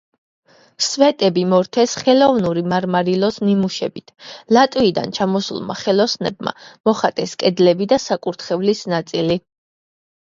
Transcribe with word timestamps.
სვეტები 0.83 1.41
მორთეს 1.49 1.91
ხელოვნური 2.05 2.63
მარმარილოს 2.71 3.37
ნიმუშებით, 3.47 4.09
ლატვიიდან 4.57 5.13
ჩამოსულმა 5.17 5.75
ხელოსნებმა 5.81 6.55
მოხატეს 6.91 7.35
კედლები 7.45 7.89
და 7.93 8.01
საკურთხევლის 8.07 8.83
ნაწილი. 8.95 9.37